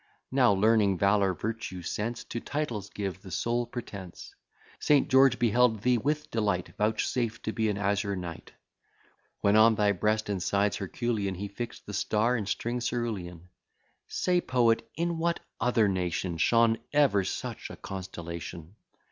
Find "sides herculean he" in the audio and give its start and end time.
10.41-11.47